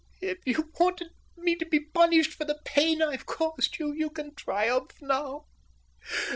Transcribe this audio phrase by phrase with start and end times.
[0.15, 4.09] "Oh, if you wanted me to be punished for the pain I've caused you, you
[4.09, 5.45] can triumph now.